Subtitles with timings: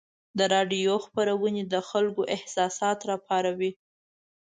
[0.37, 3.71] د راډیو خپرونې د خلکو احساسات راپاروي.